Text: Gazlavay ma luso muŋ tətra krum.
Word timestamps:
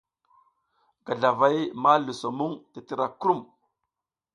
Gazlavay 1.05 1.57
ma 1.81 1.91
luso 2.05 2.29
muŋ 2.37 2.53
tətra 2.71 3.05
krum. 3.19 3.39